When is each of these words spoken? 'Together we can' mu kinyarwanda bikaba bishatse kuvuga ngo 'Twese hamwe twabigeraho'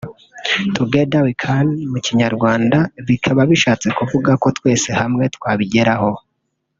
'Together 0.75 1.19
we 1.27 1.33
can' 1.43 1.69
mu 1.91 1.99
kinyarwanda 2.05 2.77
bikaba 3.07 3.41
bishatse 3.51 3.87
kuvuga 3.97 4.31
ngo 4.37 4.47
'Twese 4.55 4.89
hamwe 4.99 5.23
twabigeraho' 5.35 6.13